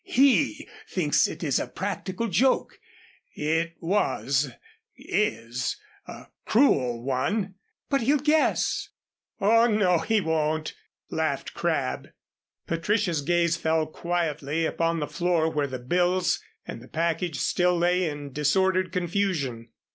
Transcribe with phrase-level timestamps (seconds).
[0.03, 2.79] He thinks it is a practical joke.
[3.35, 4.49] It was
[4.97, 5.77] is
[6.07, 7.53] a cruel one"
[7.91, 8.89] "But he'll guess"
[9.39, 10.73] "Oh, no, he won't,"
[11.11, 12.07] laughed Crabb.
[12.65, 18.09] Patricia's gaze fell quietly upon the floor where the bills and the package still lay
[18.09, 19.69] in disordered confusion.